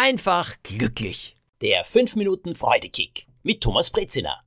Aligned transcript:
einfach 0.00 0.56
glücklich. 0.62 1.36
Der 1.60 1.84
5 1.84 2.16
Minuten 2.16 2.54
Freudekick 2.54 3.26
mit 3.42 3.60
Thomas 3.60 3.90
Brezina. 3.90 4.42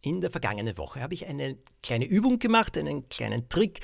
In 0.00 0.20
der 0.20 0.30
vergangenen 0.30 0.78
Woche 0.78 1.00
habe 1.00 1.12
ich 1.12 1.26
eine 1.26 1.58
kleine 1.82 2.04
Übung 2.04 2.38
gemacht, 2.38 2.78
einen 2.78 3.08
kleinen 3.08 3.48
Trick. 3.48 3.80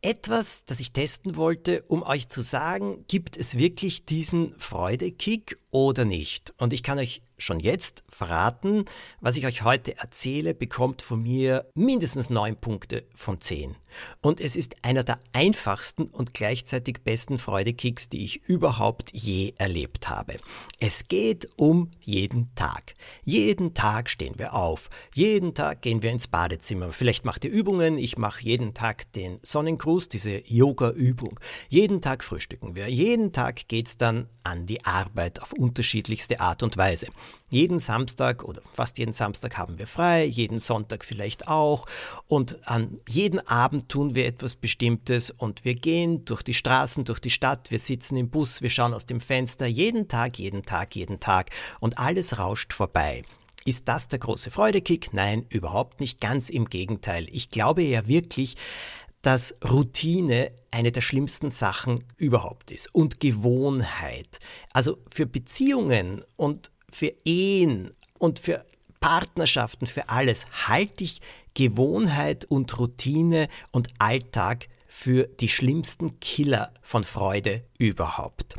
Etwas, 0.00 0.64
das 0.64 0.78
ich 0.78 0.92
testen 0.92 1.34
wollte, 1.34 1.82
um 1.88 2.04
euch 2.04 2.28
zu 2.28 2.40
sagen, 2.40 3.04
gibt 3.08 3.36
es 3.36 3.58
wirklich 3.58 4.04
diesen 4.04 4.56
Freudekick 4.58 5.58
oder 5.70 6.04
nicht? 6.04 6.52
Und 6.58 6.72
ich 6.72 6.82
kann 6.82 6.98
euch 6.98 7.22
schon 7.38 7.60
jetzt 7.60 8.02
verraten, 8.08 8.84
was 9.20 9.36
ich 9.36 9.46
euch 9.46 9.62
heute 9.62 9.96
erzähle, 9.96 10.54
bekommt 10.54 11.02
von 11.02 11.22
mir 11.22 11.66
mindestens 11.74 12.30
neun 12.30 12.56
Punkte 12.56 13.04
von 13.14 13.40
zehn. 13.40 13.76
Und 14.20 14.40
es 14.40 14.54
ist 14.54 14.76
einer 14.84 15.02
der 15.02 15.18
einfachsten 15.32 16.04
und 16.04 16.32
gleichzeitig 16.34 17.02
besten 17.02 17.38
Freudekicks, 17.38 18.08
die 18.08 18.24
ich 18.24 18.44
überhaupt 18.44 19.10
je 19.12 19.52
erlebt 19.58 20.08
habe. 20.08 20.38
Es 20.78 21.08
geht 21.08 21.48
um 21.56 21.90
jeden 22.00 22.54
Tag. 22.54 22.94
Jeden 23.24 23.74
Tag 23.74 24.08
stehen 24.08 24.38
wir 24.38 24.54
auf. 24.54 24.90
Jeden 25.14 25.54
Tag 25.54 25.82
gehen 25.82 26.02
wir 26.02 26.12
ins 26.12 26.28
Badezimmer. 26.28 26.92
Vielleicht 26.92 27.24
macht 27.24 27.44
ihr 27.44 27.50
Übungen. 27.50 27.98
Ich 27.98 28.16
mache 28.16 28.42
jeden 28.42 28.74
Tag 28.74 29.12
den 29.12 29.40
Sonnenkruß, 29.42 30.08
diese 30.08 30.42
Yoga-Übung. 30.46 31.40
Jeden 31.68 32.00
Tag 32.00 32.22
frühstücken 32.22 32.76
wir. 32.76 32.88
Jeden 32.88 33.32
Tag 33.32 33.66
geht's 33.66 33.96
dann 33.96 34.28
an 34.44 34.66
die 34.66 34.84
Arbeit 34.84 35.42
auf 35.42 35.52
unterschiedlichste 35.60 36.40
Art 36.40 36.62
und 36.62 36.76
Weise. 36.76 37.06
Jeden 37.50 37.78
Samstag 37.78 38.42
oder 38.42 38.62
fast 38.72 38.98
jeden 38.98 39.12
Samstag 39.12 39.58
haben 39.58 39.78
wir 39.78 39.86
frei, 39.86 40.24
jeden 40.24 40.58
Sonntag 40.58 41.04
vielleicht 41.04 41.48
auch. 41.48 41.86
Und 42.26 42.68
an 42.68 42.98
jeden 43.08 43.38
Abend 43.46 43.88
tun 43.88 44.14
wir 44.14 44.26
etwas 44.26 44.56
Bestimmtes 44.56 45.30
und 45.30 45.64
wir 45.64 45.74
gehen 45.74 46.24
durch 46.24 46.42
die 46.42 46.54
Straßen, 46.54 47.04
durch 47.04 47.20
die 47.20 47.30
Stadt, 47.30 47.70
wir 47.70 47.78
sitzen 47.78 48.16
im 48.16 48.30
Bus, 48.30 48.62
wir 48.62 48.70
schauen 48.70 48.94
aus 48.94 49.06
dem 49.06 49.20
Fenster, 49.20 49.66
jeden 49.66 50.08
Tag, 50.08 50.38
jeden 50.38 50.64
Tag, 50.64 50.96
jeden 50.96 51.20
Tag 51.20 51.50
und 51.80 51.98
alles 51.98 52.38
rauscht 52.38 52.72
vorbei. 52.72 53.22
Ist 53.66 53.88
das 53.88 54.08
der 54.08 54.18
große 54.18 54.50
Freudekick? 54.50 55.12
Nein, 55.12 55.44
überhaupt 55.50 56.00
nicht. 56.00 56.18
Ganz 56.18 56.48
im 56.48 56.64
Gegenteil. 56.70 57.26
Ich 57.30 57.50
glaube 57.50 57.82
ja 57.82 58.08
wirklich, 58.08 58.56
dass 59.22 59.54
Routine 59.68 60.52
eine 60.70 60.92
der 60.92 61.00
schlimmsten 61.00 61.50
Sachen 61.50 62.04
überhaupt 62.16 62.70
ist 62.70 62.94
und 62.94 63.20
Gewohnheit. 63.20 64.38
Also 64.72 64.98
für 65.10 65.26
Beziehungen 65.26 66.24
und 66.36 66.70
für 66.88 67.12
Ehen 67.24 67.90
und 68.18 68.38
für 68.38 68.64
Partnerschaften, 69.00 69.86
für 69.86 70.08
alles 70.08 70.46
halte 70.68 71.04
ich 71.04 71.20
Gewohnheit 71.54 72.44
und 72.44 72.78
Routine 72.78 73.48
und 73.72 73.88
Alltag 73.98 74.68
für 74.86 75.24
die 75.24 75.48
schlimmsten 75.48 76.20
Killer 76.20 76.72
von 76.82 77.04
Freude 77.04 77.64
überhaupt. 77.78 78.56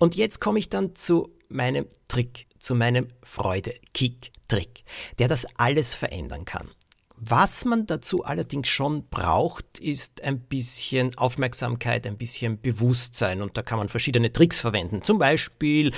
Und 0.00 0.16
jetzt 0.16 0.40
komme 0.40 0.58
ich 0.58 0.68
dann 0.68 0.94
zu 0.94 1.30
meinem 1.48 1.86
Trick, 2.08 2.46
zu 2.58 2.74
meinem 2.74 3.08
Freude-Kick-Trick, 3.22 4.84
der 5.18 5.28
das 5.28 5.46
alles 5.58 5.94
verändern 5.94 6.44
kann. 6.44 6.70
Was 7.26 7.64
man 7.64 7.86
dazu 7.86 8.22
allerdings 8.22 8.68
schon 8.68 9.06
braucht, 9.08 9.78
ist 9.78 10.22
ein 10.22 10.40
bisschen 10.40 11.16
Aufmerksamkeit, 11.16 12.06
ein 12.06 12.18
bisschen 12.18 12.60
Bewusstsein 12.60 13.40
und 13.40 13.56
da 13.56 13.62
kann 13.62 13.78
man 13.78 13.88
verschiedene 13.88 14.30
Tricks 14.30 14.60
verwenden. 14.60 15.02
Zum 15.02 15.18
Beispiel 15.18 15.92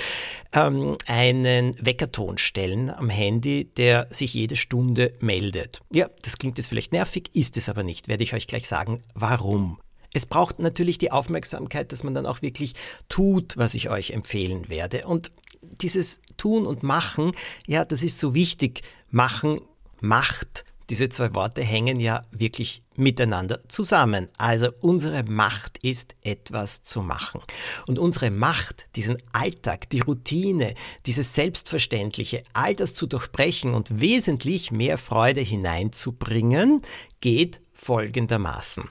ähm, 0.53 0.95
einen 1.05 1.75
Weckerton 1.85 2.37
stellen 2.37 2.89
am 2.89 3.09
Handy, 3.09 3.65
der 3.65 4.07
sich 4.09 4.35
jede 4.35 4.55
Stunde 4.55 5.13
meldet. 5.19 5.81
Ja, 5.91 6.09
das 6.21 6.37
klingt 6.37 6.57
jetzt 6.59 6.67
vielleicht 6.67 6.93
nervig, 6.93 7.29
ist 7.33 7.57
es 7.57 7.67
aber 7.67 7.83
nicht. 7.83 8.07
Werde 8.07 8.23
ich 8.23 8.33
euch 8.33 8.47
gleich 8.47 8.69
sagen, 8.69 9.03
warum. 9.13 9.79
Es 10.13 10.25
braucht 10.25 10.59
natürlich 10.59 10.97
die 10.97 11.11
Aufmerksamkeit, 11.11 11.91
dass 11.91 12.05
man 12.05 12.13
dann 12.13 12.25
auch 12.25 12.41
wirklich 12.41 12.73
tut, 13.09 13.57
was 13.57 13.73
ich 13.73 13.89
euch 13.89 14.11
empfehlen 14.11 14.69
werde. 14.69 15.05
Und 15.05 15.31
dieses 15.61 16.21
Tun 16.37 16.65
und 16.65 16.83
Machen, 16.83 17.33
ja, 17.65 17.83
das 17.83 18.01
ist 18.01 18.17
so 18.17 18.33
wichtig. 18.33 18.81
Machen 19.11 19.59
macht 19.99 20.63
diese 20.89 21.09
zwei 21.09 21.33
Worte 21.35 21.61
hängen 21.63 21.99
ja 21.99 22.23
wirklich 22.31 22.81
miteinander 22.95 23.59
zusammen. 23.67 24.27
Also 24.37 24.69
unsere 24.79 25.23
Macht 25.23 25.77
ist 25.83 26.15
etwas 26.23 26.83
zu 26.83 27.01
machen. 27.01 27.41
Und 27.87 27.99
unsere 27.99 28.31
Macht, 28.31 28.87
diesen 28.95 29.17
Alltag, 29.33 29.89
die 29.89 29.99
Routine, 29.99 30.75
dieses 31.05 31.35
Selbstverständliche, 31.35 32.43
all 32.53 32.75
das 32.75 32.93
zu 32.93 33.05
durchbrechen 33.05 33.73
und 33.73 33.99
wesentlich 33.99 34.71
mehr 34.71 34.97
Freude 34.97 35.41
hineinzubringen, 35.41 36.81
geht 37.19 37.61
folgendermaßen. 37.73 38.85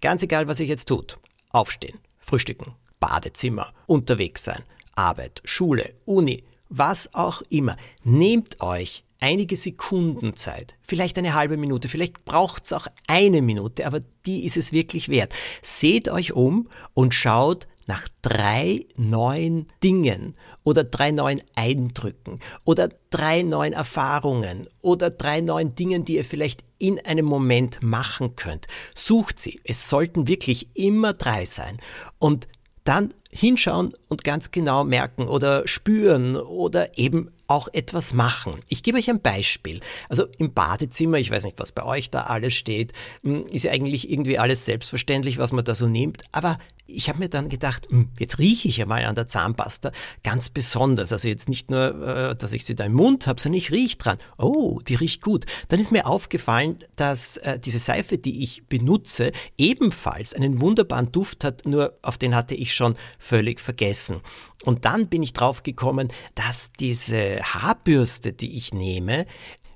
Ganz 0.00 0.22
egal, 0.22 0.48
was 0.48 0.60
ihr 0.60 0.66
jetzt 0.66 0.88
tut. 0.88 1.18
Aufstehen, 1.50 1.98
frühstücken, 2.18 2.74
Badezimmer, 3.00 3.72
unterwegs 3.86 4.44
sein, 4.44 4.62
Arbeit, 4.96 5.40
Schule, 5.44 5.94
Uni, 6.04 6.44
was 6.68 7.12
auch 7.14 7.42
immer. 7.50 7.76
Nehmt 8.04 8.60
euch 8.60 9.04
einige 9.22 9.56
Sekunden 9.56 10.36
Zeit, 10.36 10.74
vielleicht 10.82 11.16
eine 11.16 11.34
halbe 11.34 11.56
Minute, 11.56 11.88
vielleicht 11.88 12.24
braucht 12.24 12.64
es 12.64 12.72
auch 12.72 12.88
eine 13.06 13.40
Minute, 13.40 13.86
aber 13.86 14.00
die 14.26 14.44
ist 14.44 14.56
es 14.56 14.72
wirklich 14.72 15.08
wert. 15.08 15.32
Seht 15.62 16.08
euch 16.08 16.32
um 16.32 16.68
und 16.92 17.14
schaut 17.14 17.68
nach 17.86 18.08
drei 18.20 18.84
neuen 18.96 19.66
Dingen 19.82 20.34
oder 20.64 20.84
drei 20.84 21.10
neuen 21.10 21.42
Eindrücken 21.56 22.40
oder 22.64 22.88
drei 23.10 23.42
neuen 23.42 23.72
Erfahrungen 23.72 24.68
oder 24.80 25.10
drei 25.10 25.40
neuen 25.40 25.74
Dingen, 25.74 26.04
die 26.04 26.16
ihr 26.16 26.24
vielleicht 26.24 26.64
in 26.78 27.04
einem 27.04 27.26
Moment 27.26 27.82
machen 27.82 28.36
könnt. 28.36 28.66
Sucht 28.94 29.38
sie. 29.38 29.60
Es 29.64 29.88
sollten 29.88 30.28
wirklich 30.28 30.68
immer 30.74 31.12
drei 31.12 31.44
sein. 31.44 31.78
Und 32.18 32.48
dann 32.84 33.14
hinschauen 33.30 33.94
und 34.08 34.24
ganz 34.24 34.50
genau 34.50 34.84
merken 34.84 35.28
oder 35.28 35.66
spüren 35.68 36.36
oder 36.36 36.98
eben 36.98 37.30
auch 37.46 37.68
etwas 37.72 38.12
machen. 38.12 38.60
Ich 38.68 38.82
gebe 38.82 38.98
euch 38.98 39.10
ein 39.10 39.20
Beispiel. 39.20 39.80
Also 40.08 40.26
im 40.38 40.52
Badezimmer, 40.52 41.18
ich 41.18 41.30
weiß 41.30 41.44
nicht, 41.44 41.58
was 41.58 41.72
bei 41.72 41.84
euch 41.84 42.10
da 42.10 42.22
alles 42.22 42.54
steht, 42.54 42.92
hm, 43.22 43.46
ist 43.46 43.64
ja 43.64 43.72
eigentlich 43.72 44.10
irgendwie 44.10 44.38
alles 44.38 44.64
selbstverständlich, 44.64 45.38
was 45.38 45.52
man 45.52 45.64
da 45.64 45.74
so 45.74 45.86
nimmt, 45.86 46.24
aber 46.32 46.58
ich 46.86 47.08
habe 47.08 47.20
mir 47.20 47.28
dann 47.28 47.48
gedacht, 47.48 47.88
hm, 47.90 48.08
jetzt 48.18 48.38
rieche 48.38 48.68
ich 48.68 48.78
ja 48.78 48.86
mal 48.86 49.04
an 49.04 49.14
der 49.14 49.26
Zahnpasta 49.26 49.92
ganz 50.22 50.48
besonders. 50.48 51.12
Also 51.12 51.28
jetzt 51.28 51.48
nicht 51.48 51.70
nur, 51.70 52.30
äh, 52.30 52.36
dass 52.36 52.52
ich 52.52 52.64
sie 52.64 52.74
da 52.74 52.84
im 52.84 52.92
Mund 52.92 53.26
habe, 53.26 53.40
sondern 53.40 53.58
ich 53.58 53.70
rieche 53.70 53.96
dran. 53.96 54.18
Oh, 54.38 54.80
die 54.86 54.94
riecht 54.94 55.22
gut. 55.22 55.46
Dann 55.68 55.80
ist 55.80 55.92
mir 55.92 56.06
aufgefallen, 56.06 56.78
dass 56.96 57.36
äh, 57.38 57.58
diese 57.58 57.78
Seife, 57.78 58.18
die 58.18 58.42
ich 58.42 58.66
benutze, 58.66 59.32
ebenfalls 59.56 60.34
einen 60.34 60.60
wunderbaren 60.60 61.12
Duft 61.12 61.44
hat, 61.44 61.64
nur 61.66 61.98
auf 62.02 62.18
den 62.18 62.34
hatte 62.34 62.54
ich 62.54 62.74
schon 62.74 62.94
völlig 63.18 63.60
vergessen. 63.60 64.20
Und 64.64 64.84
dann 64.84 65.08
bin 65.08 65.22
ich 65.22 65.32
drauf 65.32 65.62
gekommen, 65.62 66.08
dass 66.34 66.72
diese 66.78 67.40
Haarbürste, 67.42 68.32
die 68.32 68.56
ich 68.56 68.72
nehme, 68.72 69.26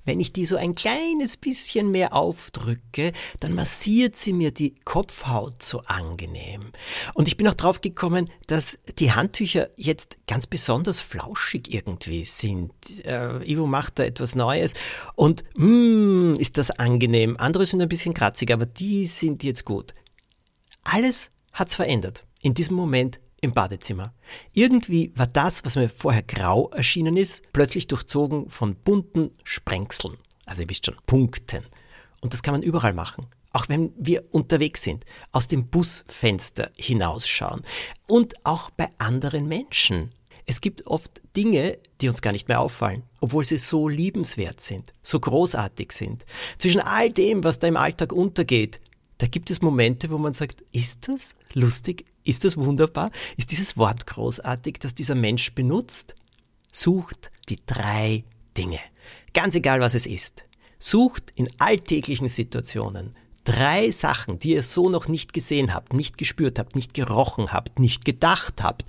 wenn 0.06 0.20
ich 0.20 0.32
die 0.32 0.46
so 0.46 0.56
ein 0.56 0.74
kleines 0.74 1.36
bisschen 1.36 1.90
mehr 1.90 2.14
aufdrücke, 2.14 3.12
dann 3.40 3.54
massiert 3.54 4.16
sie 4.16 4.32
mir 4.32 4.52
die 4.52 4.72
Kopfhaut 4.84 5.62
so 5.62 5.80
angenehm. 5.80 6.70
Und 7.12 7.26
ich 7.28 7.36
bin 7.36 7.48
auch 7.48 7.54
drauf 7.54 7.80
gekommen, 7.80 8.30
dass 8.46 8.78
die 8.98 9.12
Handtücher 9.12 9.68
jetzt 9.76 10.16
ganz 10.28 10.46
besonders 10.46 11.00
flauschig 11.00 11.74
irgendwie 11.74 12.24
sind. 12.24 12.72
Äh, 13.04 13.50
Ivo 13.50 13.66
macht 13.66 13.98
da 13.98 14.04
etwas 14.04 14.36
Neues 14.36 14.74
und 15.16 15.42
mm, 15.56 16.34
ist 16.34 16.56
das 16.56 16.70
angenehm. 16.70 17.36
Andere 17.38 17.66
sind 17.66 17.82
ein 17.82 17.88
bisschen 17.88 18.14
kratzig, 18.14 18.52
aber 18.52 18.64
die 18.64 19.06
sind 19.06 19.42
jetzt 19.42 19.64
gut. 19.64 19.92
Alles 20.84 21.32
hat's 21.52 21.74
verändert. 21.74 22.24
In 22.42 22.54
diesem 22.54 22.76
Moment 22.76 23.18
im 23.46 23.52
Badezimmer. 23.52 24.12
Irgendwie 24.52 25.12
war 25.14 25.26
das, 25.26 25.64
was 25.64 25.76
mir 25.76 25.88
vorher 25.88 26.22
grau 26.22 26.68
erschienen 26.70 27.16
ist, 27.16 27.42
plötzlich 27.52 27.86
durchzogen 27.86 28.50
von 28.50 28.74
bunten 28.74 29.30
Sprengseln. 29.44 30.16
Also 30.44 30.62
ihr 30.62 30.68
wisst 30.68 30.86
schon, 30.86 30.96
Punkten. 31.06 31.64
Und 32.20 32.32
das 32.32 32.42
kann 32.42 32.52
man 32.52 32.62
überall 32.62 32.92
machen. 32.92 33.26
Auch 33.52 33.68
wenn 33.68 33.92
wir 33.96 34.24
unterwegs 34.32 34.82
sind, 34.82 35.04
aus 35.32 35.48
dem 35.48 35.68
Busfenster 35.68 36.70
hinausschauen 36.76 37.62
und 38.06 38.34
auch 38.44 38.68
bei 38.70 38.90
anderen 38.98 39.48
Menschen. 39.48 40.12
Es 40.44 40.60
gibt 40.60 40.86
oft 40.86 41.22
Dinge, 41.36 41.78
die 42.00 42.08
uns 42.08 42.22
gar 42.22 42.32
nicht 42.32 42.48
mehr 42.48 42.60
auffallen, 42.60 43.02
obwohl 43.20 43.44
sie 43.44 43.56
so 43.56 43.88
liebenswert 43.88 44.60
sind, 44.60 44.92
so 45.02 45.18
großartig 45.18 45.90
sind. 45.92 46.24
Zwischen 46.58 46.80
all 46.80 47.10
dem, 47.10 47.42
was 47.42 47.58
da 47.58 47.66
im 47.66 47.76
Alltag 47.76 48.12
untergeht, 48.12 48.80
da 49.18 49.26
gibt 49.26 49.50
es 49.50 49.62
Momente, 49.62 50.10
wo 50.10 50.18
man 50.18 50.34
sagt, 50.34 50.62
ist 50.72 51.08
das 51.08 51.34
lustig? 51.54 52.04
Ist 52.26 52.44
das 52.44 52.56
wunderbar? 52.56 53.10
Ist 53.36 53.52
dieses 53.52 53.76
Wort 53.76 54.06
großartig, 54.06 54.78
das 54.80 54.94
dieser 54.94 55.14
Mensch 55.14 55.54
benutzt? 55.54 56.14
Sucht 56.72 57.30
die 57.48 57.64
drei 57.64 58.24
Dinge. 58.56 58.80
Ganz 59.32 59.54
egal, 59.54 59.80
was 59.80 59.94
es 59.94 60.06
ist. 60.06 60.44
Sucht 60.78 61.30
in 61.36 61.48
alltäglichen 61.58 62.28
Situationen 62.28 63.14
drei 63.46 63.92
Sachen, 63.92 64.38
die 64.38 64.54
ihr 64.54 64.62
so 64.62 64.90
noch 64.90 65.08
nicht 65.08 65.32
gesehen 65.32 65.72
habt, 65.72 65.92
nicht 65.94 66.18
gespürt 66.18 66.58
habt, 66.58 66.74
nicht 66.74 66.94
gerochen 66.94 67.52
habt, 67.52 67.78
nicht 67.78 68.04
gedacht 68.04 68.62
habt 68.62 68.84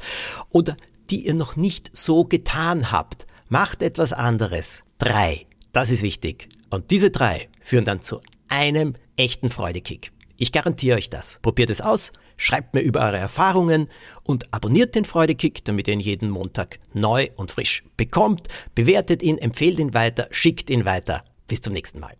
oder 0.49 0.75
die 1.09 1.27
ihr 1.27 1.35
noch 1.35 1.55
nicht 1.55 1.95
so 1.95 2.25
getan 2.25 2.91
habt. 2.91 3.27
Macht 3.49 3.81
etwas 3.81 4.11
anderes. 4.11 4.83
Drei. 4.97 5.45
Das 5.71 5.91
ist 5.91 6.01
wichtig. 6.01 6.49
Und 6.69 6.91
diese 6.91 7.11
drei 7.11 7.47
führen 7.61 7.85
dann 7.85 8.01
zu 8.01 8.19
einem 8.49 8.95
echten 9.15 9.49
Freudekick. 9.49 10.11
Ich 10.37 10.51
garantiere 10.51 10.97
euch 10.97 11.09
das. 11.09 11.39
Probiert 11.41 11.71
es 11.71 11.81
aus, 11.81 12.13
schreibt 12.37 12.73
mir 12.73 12.81
über 12.81 13.01
eure 13.01 13.17
Erfahrungen 13.17 13.89
und 14.23 14.53
abonniert 14.53 14.95
den 14.95 15.05
Freudekick, 15.05 15.65
damit 15.65 15.87
ihr 15.87 15.95
ihn 15.95 15.99
jeden 15.99 16.29
Montag 16.29 16.79
neu 16.93 17.29
und 17.35 17.51
frisch 17.51 17.83
bekommt. 17.97 18.47
Bewertet 18.75 19.23
ihn, 19.23 19.39
empfehlt 19.39 19.79
ihn 19.79 19.93
weiter, 19.93 20.27
schickt 20.31 20.69
ihn 20.69 20.85
weiter. 20.85 21.25
Bis 21.47 21.61
zum 21.61 21.73
nächsten 21.73 21.99
Mal. 21.99 22.15